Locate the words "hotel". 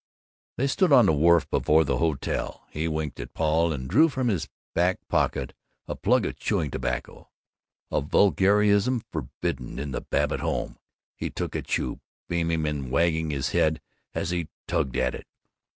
1.99-2.65